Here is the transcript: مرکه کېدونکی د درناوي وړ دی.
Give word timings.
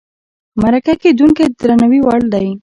مرکه 0.61 0.93
کېدونکی 1.01 1.43
د 1.49 1.53
درناوي 1.61 1.99
وړ 2.03 2.21
دی. 2.33 2.47